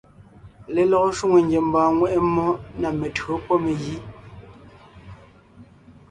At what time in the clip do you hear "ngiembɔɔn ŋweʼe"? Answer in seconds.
1.45-2.17